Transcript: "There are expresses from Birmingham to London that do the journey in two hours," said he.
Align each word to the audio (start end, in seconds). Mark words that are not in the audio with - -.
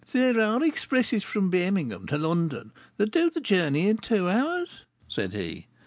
"There 0.13 0.41
are 0.41 0.63
expresses 0.63 1.23
from 1.23 1.51
Birmingham 1.51 2.07
to 2.07 2.17
London 2.17 2.71
that 2.97 3.11
do 3.11 3.29
the 3.29 3.39
journey 3.39 3.87
in 3.87 3.97
two 3.97 4.27
hours," 4.27 4.83
said 5.07 5.31
he. 5.33 5.67